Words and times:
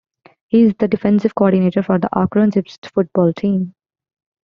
He 0.47 0.63
is 0.63 0.73
the 0.79 0.87
defensive 0.87 1.35
coordinator 1.35 1.83
for 1.83 1.99
the 1.99 2.09
Akron 2.17 2.49
Zips 2.49 2.75
football 2.91 3.33
team. 3.33 3.75